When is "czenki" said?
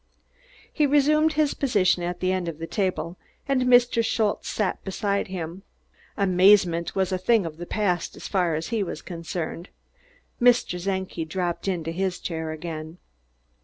10.83-11.23